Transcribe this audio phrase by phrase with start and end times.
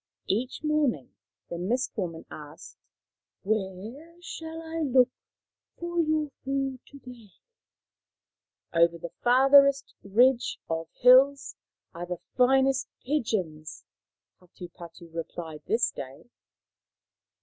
[0.25, 1.13] Each morning
[1.47, 2.75] the Mist woman asked,"
[3.43, 5.11] Where shall I look
[5.77, 7.29] for your food to day?""
[8.73, 11.53] Over the farthest ridge of hills
[11.93, 13.83] are the finest pigeons,"
[14.39, 16.31] Hatupatu replied this day.